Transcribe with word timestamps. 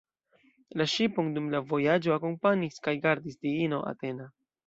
La 0.79 0.87
ŝipon 0.93 1.27
dum 1.35 1.51
la 1.55 1.61
vojaĝo 1.73 2.15
akompanis 2.17 2.81
kaj 2.87 2.97
gardis 3.05 3.39
diino 3.47 3.85
Atena. 3.93 4.29